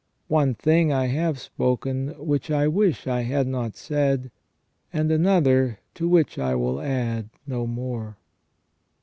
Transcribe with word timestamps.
One 0.29 0.55
thing 0.55 0.91
I 0.91 1.05
have 1.05 1.37
spoken, 1.37 2.07
which 2.17 2.49
I 2.49 2.67
wish 2.67 3.05
I 3.05 3.21
had 3.21 3.45
not 3.47 3.75
said; 3.75 4.31
and 4.91 5.11
another, 5.11 5.77
to 5.93 6.07
which 6.09 6.39
I 6.39 6.55
will 6.55 6.81
add 6.81 7.29
no 7.45 7.67
more." 7.67 8.17